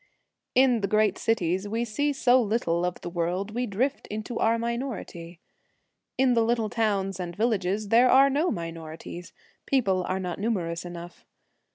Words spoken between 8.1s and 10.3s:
no mi norities; people are